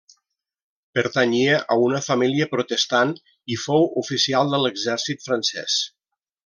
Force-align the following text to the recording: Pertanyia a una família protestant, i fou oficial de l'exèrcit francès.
Pertanyia 0.99 1.59
a 1.75 1.77
una 1.89 2.01
família 2.07 2.49
protestant, 2.55 3.13
i 3.57 3.61
fou 3.67 3.89
oficial 4.05 4.53
de 4.55 4.65
l'exèrcit 4.67 5.27
francès. 5.31 5.81